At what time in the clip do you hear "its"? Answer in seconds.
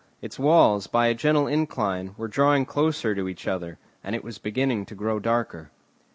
0.19-0.39